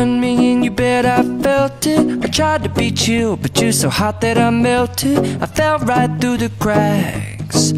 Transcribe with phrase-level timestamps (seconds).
[0.00, 2.24] pulling me in your bed, I felt it.
[2.24, 5.18] I tried to be chill, but you're so hot that I melted.
[5.40, 7.72] I fell right through the cracks.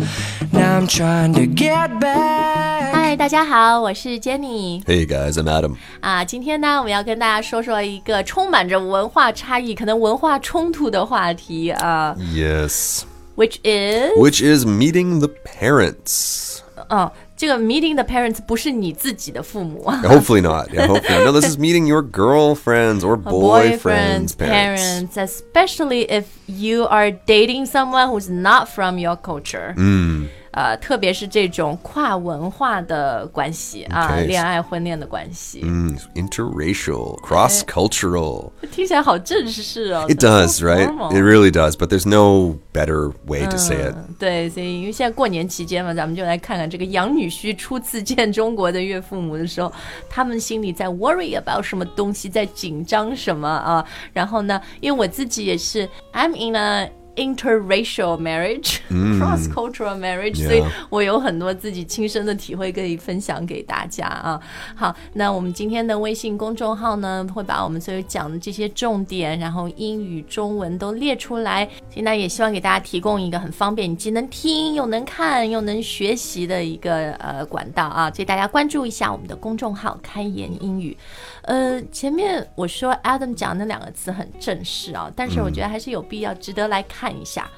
[0.53, 2.93] Now I'm trying to get back.
[2.93, 5.77] 嗨，大家好，我是 Jenny Hey guys, I'm Adam.
[6.01, 6.25] 啊。
[6.25, 13.03] 今天呢，我们要跟大家说说一个充满着文化差异、可能文化冲突的话题啊 Yes.
[13.37, 16.61] ，which is， Which is meeting the parents.
[16.89, 17.11] 嗯，
[17.43, 19.85] 这个 meeting the parents 不是你自己的父母。
[20.03, 20.69] Hopefully not.
[20.71, 21.19] Yeah, hopefully.
[21.19, 21.25] not.
[21.25, 24.37] No, this is meeting your girlfriends or boyfriends' parents.
[24.37, 29.75] parents, especially if you are dating someone who's not from your culture.
[29.77, 38.52] 嗯 呃，特别是这种跨文化的关系啊.恋爱婚恋的关系，Mm, interracial, cross-cultural.
[38.72, 40.06] 听起来好正式哦。
[40.08, 40.88] It does, right?
[41.12, 41.72] It really does.
[41.72, 43.96] But there's no better way to say it.
[44.20, 49.74] 对，所以因为现在过年期间嘛，咱们就来看看这个养女婿初次见中国的岳父母的时候，
[50.10, 53.84] 他们心里在 worry about 什么东西，在紧张什么啊？
[54.14, 58.80] 然后呢，因为我自己也是，I'm in a interracial marriage,
[59.20, 64.40] cross cultural marriage，、Yeah 所以我有很多自己亲身的体会可以分享给大家啊。
[64.76, 71.68] 好，那我们今天的微信公众号呢，会把我们所有讲的这些重点，然后英语、中文都列出来。
[71.90, 80.98] 现在也希望给大家提供一个很方便，你既能听又能看又能学习的一个呃管道啊，所以大家关注一下我们的公众号“开言英语”。
[81.44, 87.50] 呃，前面我说 Adam 讲那两个词很正式啊，但是我觉得还是有必要值得来看一下。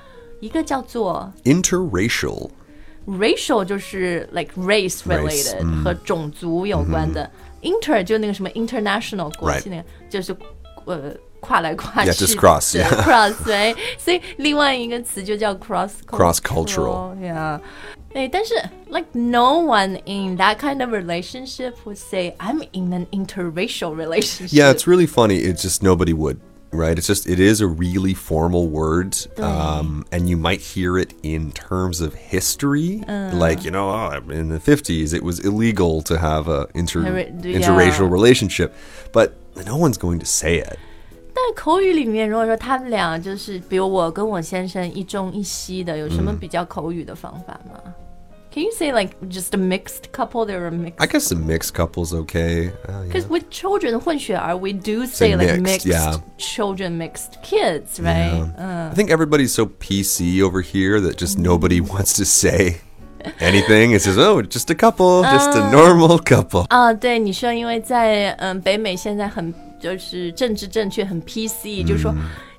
[0.41, 2.49] 一个叫做 Interracial.
[3.07, 7.29] racial 就是 like race related 和种族有关的、
[7.61, 10.35] inter 就那个什么 international 国际那个就是
[10.85, 11.13] 呃
[11.44, 13.02] 跨来跨去 Yeah, just cross, 对 yeah.
[13.02, 17.60] cross 对，所以另外一个词就叫 cross Cross-cultural yeah。
[18.12, 18.54] 对，但是
[18.88, 24.52] like no one in that kind of relationship would say I'm in an interracial relationship.
[24.52, 25.36] Yeah, it's really funny.
[25.38, 26.40] It's just nobody would,
[26.72, 26.98] right?
[26.98, 29.16] It's just, it is a really formal word.
[29.38, 33.04] Um, and you might hear it in terms of history.
[33.06, 37.32] Like, you know, oh, in the 50s, it was illegal to have a inter- Heri-
[37.44, 37.60] yeah.
[37.60, 38.74] interracial relationship.
[39.12, 39.36] But
[39.66, 40.80] no one's going to say it.
[41.34, 47.80] 但口语里面，如果说他们俩就是，比如我跟我先生一中一西的，有什么比较口语的方法吗、
[48.52, 50.44] c a n you say like just a mixed couple?
[50.44, 50.96] They're a mixed.
[50.98, 52.72] I guess a mixed couple's okay.
[52.88, 53.12] Uh, yeah.
[53.12, 56.16] Because with children 混血儿，we do say Say like mixed, mixed yeah.
[56.36, 58.34] children, mixed kids, right?
[58.58, 58.90] Yeah.
[58.90, 62.80] I think everybody's so PC over here that just nobody wants to say
[63.38, 63.92] anything.
[63.92, 66.66] It says, oh, just a couple, just a normal couple.
[66.70, 69.54] 啊，对你说，因为在嗯北美现在很
[69.85, 72.11] 就是政治正确，很 PC，、就是说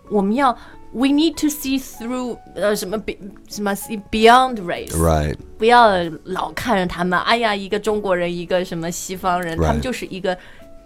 [0.08, 0.56] 我们要
[0.92, 3.14] we need to see through 呃什么 be
[3.48, 5.36] 什么 see beyond race，Right.
[5.58, 5.90] 不要
[6.22, 9.66] 老看着他们，哎呀，一个中国人，一个什么西方人 Right.
[9.66, 10.36] 他们就是一个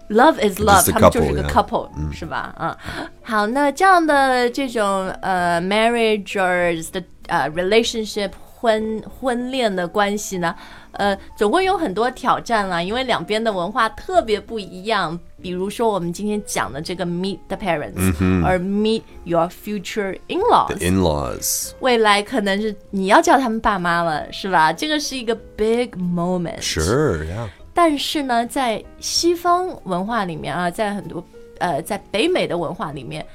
[0.09, 2.55] love is love，他们就是个 couple, 是吧？
[2.59, 2.75] 嗯，
[3.21, 10.55] 好，那这样的这种呃 marriage or 的呃 relationship 婚婚恋的关系呢，
[10.91, 15.19] 呃，总会有很多挑战啦，因为两边的文化特别不一样。
[15.41, 21.71] 比如说我们今天讲的这个 meet the parents，、而 meet your future in-laws，In laws.
[21.79, 24.71] 未来可能是你要叫他们爸妈了，是吧？
[24.71, 26.61] 这个是一个 big moment。
[26.61, 27.47] Sure, yeah.
[27.73, 31.25] 但是呢，在西方文化里面啊，在很多
[31.57, 33.25] 呃，在北美的文化里面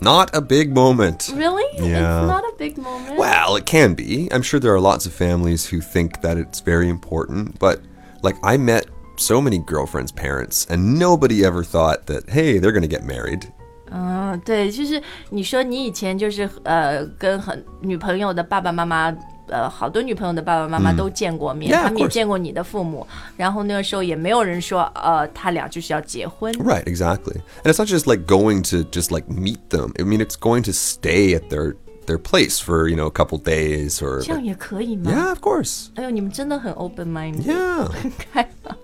[0.00, 1.32] Not a big moment.
[1.34, 2.20] ，really Yeah.
[2.20, 3.16] it's not a big moment。
[3.16, 4.28] Well, it can be.
[4.30, 7.80] I'm sure there are lots of families who think that it's very important, but
[8.22, 12.82] like I met so many girlfriends' parents, and nobody ever thought that, hey, they're going
[12.82, 13.50] to get married.
[13.90, 15.00] 嗯，对，就是
[15.30, 19.16] 你说你以前就是呃，跟很女朋友的爸爸妈妈。
[19.50, 22.14] 呃，好多女朋友的爸爸妈妈都见过面， Yeah, 他们也 of course.
[22.14, 23.06] 见过你的父母，
[23.36, 26.52] 然后那个时候也没有人说，呃，他俩就是要结婚。
[26.54, 27.40] Right, exactly.
[27.62, 29.92] And it's not just like going to just like meet them.
[30.00, 31.76] I mean, it's going to stay at their
[32.06, 35.12] their place for, you know, a couple days or 这样也可以吗？
[35.12, 35.90] Yeah, of course.
[35.94, 37.44] 哎呦，你们真的很 open minded。
[37.44, 37.88] Yeah.
[38.32, 38.76] 开 朗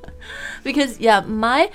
[0.65, 1.69] because yeah my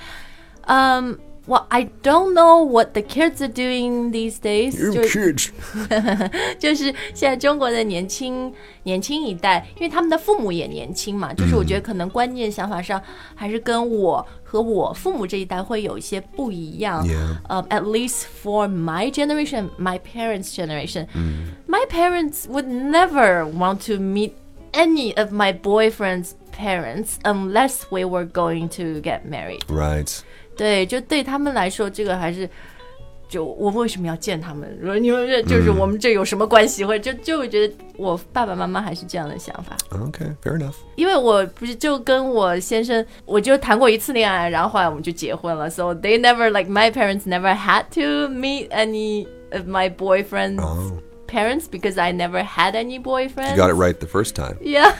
[0.66, 5.50] um well I don't know what the kids are doing these days 就 huge.
[6.58, 13.00] 就是现在中国的年轻年轻一代，因为他们的父母也年轻嘛，就是我觉得可能观念想法上
[13.34, 17.06] 还是跟我和我父母这一代会有一些不一样。
[17.06, 17.38] Yeah.
[17.48, 21.06] Um, at least for my generation, my parents' generation,
[21.66, 24.32] my parents would never want to meet
[24.72, 29.64] any of my boyfriend's parents unless we were going to get married.
[29.68, 30.22] Right.
[30.55, 32.49] 对，就对他们来说，这个还是
[33.27, 34.77] 就我为什么要见他们？
[34.83, 36.85] 说你们这就是我们这有什么关系？
[36.85, 39.75] 或者就就会觉得我爸爸妈妈还是这样的想法。
[39.91, 40.75] Okay, fair enough.
[40.95, 45.69] 因为我不是就跟我先生，我就谈过一次恋爱，然后后来我们就结婚了。
[45.69, 50.99] So they never like my parents never had to meet any of my boyfriend's Oh.
[51.27, 53.55] parents because I never had any boyfriends.
[53.55, 54.57] You got it right the first time.
[54.61, 54.93] Yeah。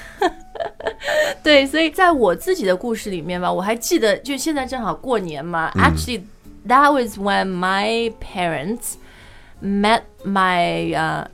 [1.43, 5.70] 对，所以在我自己的故事里面吧，我还记得，就现在正好过年嘛。
[5.75, 6.23] Actually,
[6.67, 8.94] that was when my parents
[9.61, 11.26] met my uh,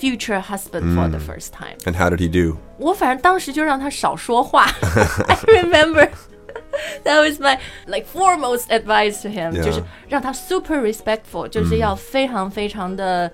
[0.00, 1.76] future husband for the first time.
[1.84, 2.58] And how did he do?
[2.78, 4.66] 我反正当时就让他少说话。
[5.26, 6.08] I remember
[7.02, 9.64] that was my like foremost advice to him，、 Yeah.
[9.64, 13.32] 就是让他 super respectful，就是要非常非常的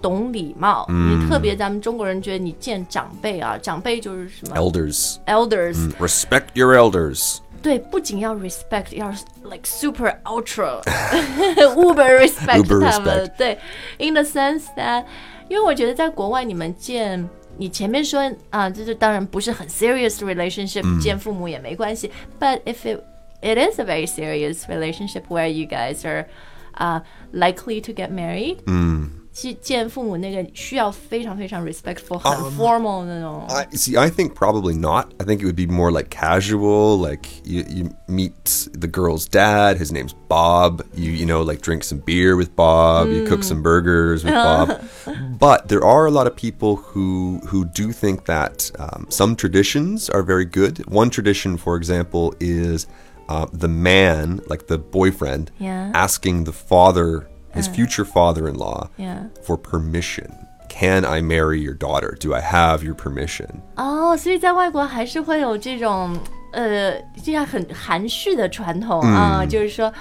[0.00, 0.86] 懂礼貌。
[0.88, 5.16] 你特别咱们中国人觉得你见长辈啊，长辈就是什么 Elders.
[5.26, 7.38] elders，、 Respect your elders.
[7.62, 9.10] 对，不仅要 respect，要
[9.42, 10.82] like super ultra
[11.74, 13.36] uber respect Uber 他们 respect。
[13.36, 13.58] 对，
[13.98, 15.04] in the sense that，
[15.48, 17.28] 因为我觉得在国外你们见。
[17.58, 22.12] 你前面说啊，这就当然不是很 serious relationship，、见父母也没关系。
[22.38, 23.02] But if it
[23.40, 26.26] it is a very serious relationship where you guys are
[26.74, 27.00] uh,
[27.32, 33.44] likely to get married，嗯， 去见父母那个需要非常非常 respectful，很 formal 那种。
[33.50, 33.94] I see.
[33.98, 35.08] I think probably not.
[35.18, 36.96] I think it would be more like casual.
[36.98, 39.76] Like you, you meet the girl's dad.
[39.78, 40.82] His name's Bob.
[40.94, 43.08] You you know like drink some beer with Bob.
[43.08, 44.80] You cook some burgers with Bob.
[45.38, 50.08] But there are a lot of people who who do think that um, some traditions
[50.08, 50.78] are very good.
[50.88, 52.86] One tradition, for example, is
[53.28, 55.90] uh, the man, like the boyfriend, Yeah.
[55.94, 59.28] asking the father, his future father-in-law, Yeah.
[59.42, 60.30] for permission.
[60.68, 62.16] Can I marry your daughter?
[62.20, 63.48] Do I have your permission?
[63.76, 66.18] 哦，所以在外国还是会有这种
[66.52, 69.92] 呃，这样很含蓄的传统啊，就是说，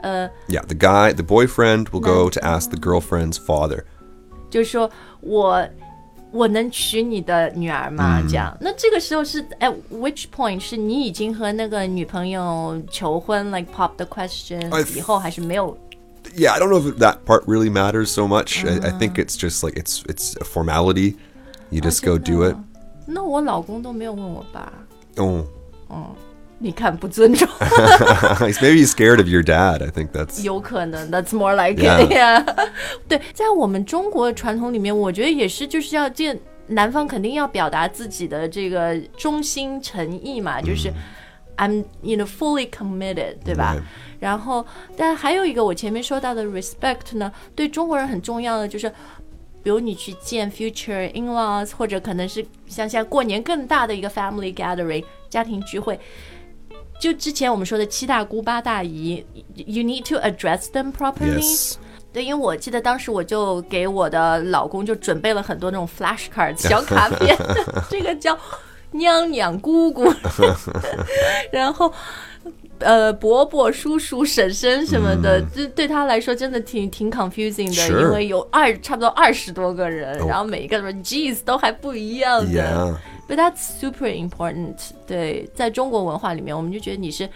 [0.00, 3.84] 呃， Yeah, the guy, the boyfriend will go to ask the girlfriend's father.
[4.50, 5.64] 就是说我
[6.32, 8.20] 我能娶你的女儿吗？
[8.28, 15.76] 这样，那这个时候是 at which point 是你已经和那个女朋友求婚，like pop the question I 以后，还是没有？
[16.36, 18.64] Yeah, I don't know if that part really matters so much.
[18.64, 21.16] I, I think it's just like it's it's a formality.
[21.70, 22.56] You just go do it.
[23.06, 24.72] 那我老公都没有问我爸，
[25.16, 25.44] Oh,
[26.58, 27.48] 你看不尊重。
[27.58, 29.82] maybe he's scared of your dad.
[29.82, 32.04] I think that's 有可能，That's more like Yeah.
[32.04, 32.12] it.
[32.12, 32.68] Yeah.
[33.08, 36.36] 对，在我们中国传统里面，我觉得也是，就是要这
[36.68, 40.90] 男方肯定要表达自己的这个忠心诚意嘛，就是
[41.59, 43.75] I'm you know fully committed，对吧.
[44.19, 44.65] 然后，
[44.97, 48.91] 但还有一个我前面说到的 respect 呢，对中国人很重要的就是。
[49.61, 55.99] 比如你去见 future in-laws，或者可能是像现在过年更大的一个 family gathering 家庭聚会，
[56.97, 59.23] 就之前我们说的七大姑八大姨
[59.55, 61.75] ，you need to address them properly。
[62.13, 67.37] 对，因为我记得当时我就给我的老公就准备了很多那种 flashcards 小卡片，
[67.89, 68.39] 这个叫
[68.91, 70.11] 娘娘姑姑，
[71.51, 71.93] 然后
[72.79, 82.99] 呃伯伯、叔叔、婶婶什么的，这、对他来说真的挺挺 confusing 的因为有二差不多二十多个人，然后每一个人 geez 都还不一样的。
[83.27, 84.75] But that's super important。
[85.05, 87.29] 对，在中国文化里面，我们就觉得你是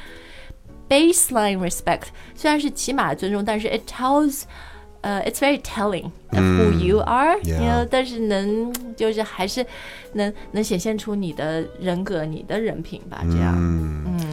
[0.90, 4.44] baseline respect，虽然是起码尊重，但是 it tells。
[5.03, 7.63] 呃、i t s very telling of who you are，、 Yeah.
[7.63, 9.65] you know, 但是能就是还是
[10.15, 13.55] 能能显现出你的人格、你的人品吧，这样。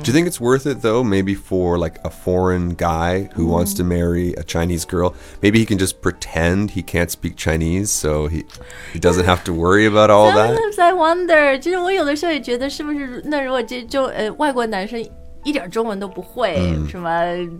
[0.03, 1.03] Do you think it's worth it though?
[1.03, 5.65] Maybe for like a foreign guy who wants to marry a Chinese girl, maybe he
[5.65, 8.45] can just pretend he can't speak Chinese, so he
[8.91, 10.55] he doesn't have to worry about all that.
[10.55, 15.03] Sometimes I wonder，就是我有的时候也觉得，是不是那如果这中呃外国男生
[15.43, 16.55] 一点中文都不会，
[16.89, 17.09] 什么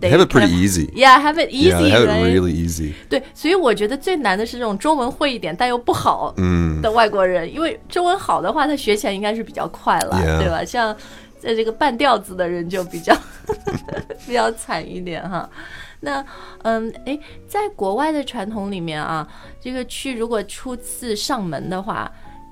[0.00, 0.90] They have it pretty kind of- easy.
[0.92, 2.34] Yeah, have it Yeah, easy, they have it right?
[2.34, 2.94] really easy.
[3.08, 6.34] 对，所以我觉得最难的是这种中文会一点但又不好
[6.82, 10.38] 的外国人，因为中文好的话，他学起来应该是比较快了 Yeah.
[10.40, 10.64] 对吧？
[10.64, 10.96] 像
[11.38, 13.16] 在这个半吊子的人就比较
[14.26, 15.48] 比较惨一点哈。
[16.00, 16.24] 那
[16.62, 19.26] 嗯，诶，在国外的传统里面啊，
[19.60, 22.10] 这个去如果初次上门的话，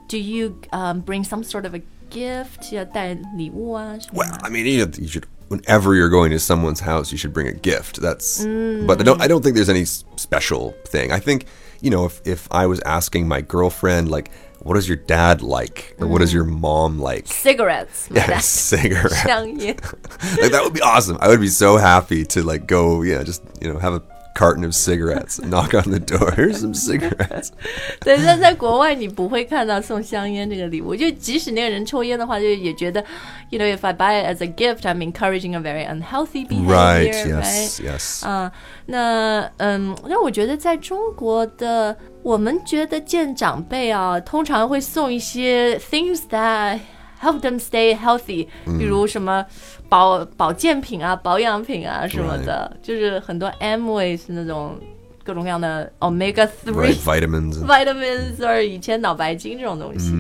[0.09, 2.75] Do you um bring some sort of a gift？
[2.75, 4.47] 要带礼物啊什么 Well, 的？
[4.47, 7.47] I mean, you, know, you should whenever you're going to someone's house, you should bring
[7.49, 8.01] a gift.
[8.01, 8.45] That's
[8.87, 11.13] but I don't I don't think there's any s- special thing.
[11.13, 11.47] I think,
[11.81, 14.31] you know, if if I was asking my girlfriend like
[14.61, 17.27] what does your dad like or what does your mom like?
[17.27, 19.11] Cigarettes，买 Yeah, 的 cigarette.
[19.27, 19.77] 香烟。
[20.41, 21.19] like that would be awesome.
[21.21, 24.01] I would be so happy to like go, yeah, just, you know, have a
[24.39, 25.39] carton of cigarettes.
[25.41, 26.33] Knock on the door.
[26.33, 27.51] Here's some cigarettes.
[28.01, 33.05] 对，但在国外你不会看到送香烟这个礼物，就即使那个人抽烟的话，就也觉得，
[33.51, 37.13] you know, if I buy it as a gift, I'm encouraging a very unhealthy behavior, Right.
[37.13, 37.45] right?
[37.45, 37.81] Yes.
[37.81, 38.27] Yes.
[38.27, 38.51] 啊，
[38.87, 46.81] 那嗯，那我觉得在中国的，我们觉得见长辈啊，通常会送一些 things that
[47.21, 48.47] help them stay healthy，、
[48.79, 49.45] 比如什么
[49.89, 54.79] 保保健品啊、保养品啊什么的就是很多 Amways 那种
[55.23, 56.97] 各种各样的 omega three right.
[56.97, 57.59] Vitamins.
[57.59, 60.13] And, vitamins 或者以前脑白金这种东西。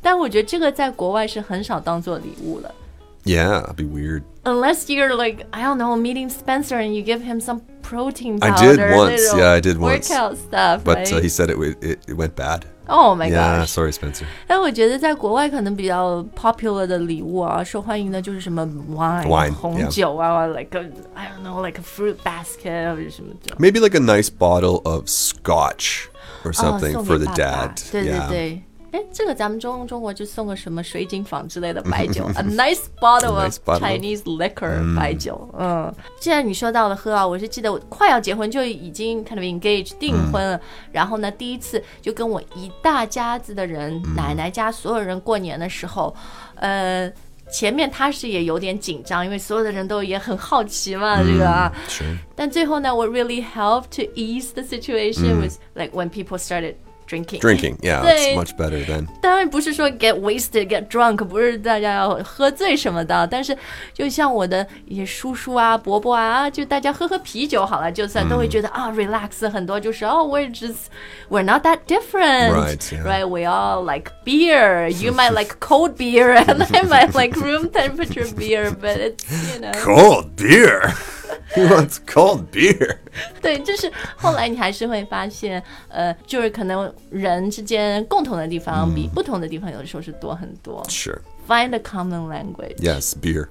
[0.00, 2.74] 但我觉得这个在国外是很少当做礼物了。
[3.24, 4.24] yeah, it'd be weird.
[4.44, 8.50] Unless you're like I don't know meeting Spencer and you give him some protein I
[8.50, 10.08] powder, did once, 那种 yeah, I did once.
[10.10, 11.12] workout stuff, But right?
[11.12, 12.62] uh, he said it, w- it it went bad.
[12.88, 13.60] oh my yeah.
[13.60, 13.70] gosh!
[13.70, 14.24] Sorry, Spencer.
[14.46, 19.88] 但我觉得在国外可能比较 popular 的礼物啊，受欢迎的就是什么 wine, Wine, 红 yeah.
[19.88, 20.84] 酒啊，like a
[21.14, 23.58] I don't know, like a fruit basket 或者什么这种。
[23.58, 26.06] Maybe like a nice bottle of scotch
[26.44, 27.92] or 哦， something 送 for 给 the 爸爸 dad.
[27.92, 28.60] 对对 yeah.
[28.91, 35.93] 哎这个咱们中中国就送个什么水井坊之类的白酒 a nice bottle of chinese liquor 白酒嗯。
[36.19, 40.59] 既然你说到了喝啊我是记得我快要结婚就已经 kind of engage 订婚了
[40.91, 46.15] 然后呢第一次就跟我一大家子的人奶奶家所有人过年的时候
[46.55, 47.11] 呃
[47.49, 51.71] 前面他是也有点紧张因为所有的人都也很好奇嘛这个啊。
[52.35, 56.75] 但最后呢我 really helped to ease the situation with like when people started
[57.08, 57.40] drinking.
[57.40, 57.76] Drinking.
[57.82, 59.06] Yeah, They- it's much better then.
[59.20, 63.26] 当然不是说 get wasted, get drunk，不是大家要喝醉什么的。
[63.26, 63.54] 但是
[63.92, 70.86] 就像我的一些叔叔啊、伯伯啊，就大家喝喝啤酒好了，就算都会觉得、啊 relax 很多，就是哦、we're just
[71.28, 73.02] we're not that different, Right, yeah.
[73.04, 73.26] right?
[73.28, 74.88] We all like beer.
[74.88, 79.60] You might like cold beer, and I might like room temperature beer, but it's you
[79.60, 79.72] know.
[79.82, 80.94] Cold beer.
[81.56, 82.96] Who wants cold beer?
[83.40, 90.82] 对，就是后来你还是会发现，呃，就是可能人之间共同的地方比不同的地方有的时候是多很多。
[90.88, 91.18] Sure.
[91.46, 92.76] Find a common language。
[92.76, 93.48] Yes, beer.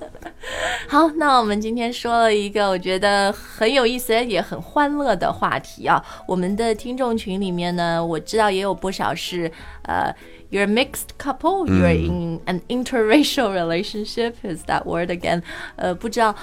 [0.87, 6.03] 好，那我们今天说了一个我觉得很有意思也很欢乐的话题啊。
[6.25, 9.51] 我们的听众群里面呢，我知道也有不少是
[9.83, 10.13] 呃。
[10.51, 11.65] You're a mixed couple.
[11.65, 14.33] You're in an interracial relationship.
[14.43, 15.43] Is that word again?
[15.77, 16.35] 呃，不知道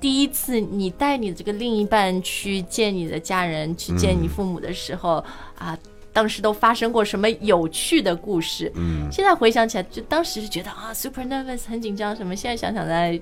[0.00, 5.24] 第一次你带你这个另一半去见你的家人，去见你父母的时候
[5.58, 5.78] 啊，
[6.12, 8.70] 当时都发生过什么有趣的故事？
[8.74, 12.34] 嗯，现在回想起来，就当时是觉得啊，super nervous，很紧张什么。
[12.36, 13.20] 现在想想来。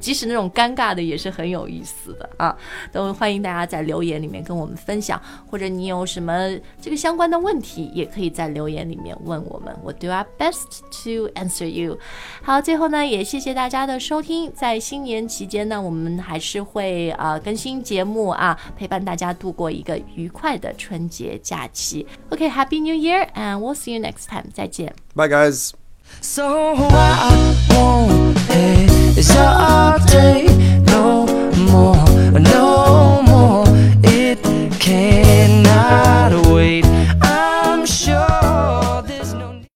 [0.00, 2.56] 即使那种尴尬的也是很有意思的啊，
[2.92, 5.20] 都欢迎大家在留言里面跟我们分享，
[5.50, 11.98] 或者你有什么这个相关的问题，也可以在留言里面问我们，我 do our best to answer you。
[12.42, 22.06] 好，最后呢，也谢谢大家的收听，在新年期间呢，我们还是会呃更新节目啊，陪伴大家度过一个愉快的春节假期。
[22.30, 24.94] OK，Happy、New Year，and we'll see you next time，再见。
[25.14, 25.72] Bye, guys.
[26.20, 28.41] So what I
[29.17, 30.45] is all day,
[30.85, 31.25] no
[31.71, 32.12] more.